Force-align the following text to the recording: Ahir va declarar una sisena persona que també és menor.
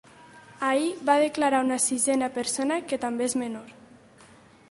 Ahir 0.67 0.87
va 1.09 1.17
declarar 1.23 1.59
una 1.65 1.77
sisena 1.83 2.31
persona 2.39 2.77
que 2.93 3.01
també 3.05 3.27
és 3.31 3.37
menor. 3.45 3.71